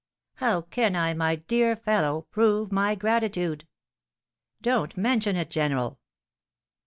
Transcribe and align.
"How 0.37 0.61
can 0.61 0.95
I, 0.95 1.13
my 1.13 1.35
dear 1.35 1.75
fellow, 1.75 2.23
prove 2.31 2.71
my 2.71 2.95
gratitude?" 2.95 3.67
"Don't 4.59 4.97
mention 4.97 5.35
it, 5.35 5.51
general." 5.51 5.99